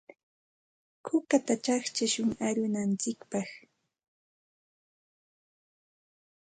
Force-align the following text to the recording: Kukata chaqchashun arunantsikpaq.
Kukata 1.05 1.53
chaqchashun 1.63 2.29
arunantsikpaq. 2.47 3.49